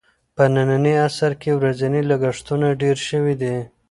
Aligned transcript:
په 0.35 0.43
ننني 0.53 0.93
عصر 1.05 1.31
کې 1.41 1.51
ورځني 1.59 2.01
لګښتونه 2.09 2.67
ډېر 2.81 2.97
شوي 3.09 3.35
دي. 3.41 3.57